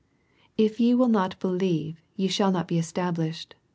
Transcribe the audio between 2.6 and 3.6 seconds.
be established."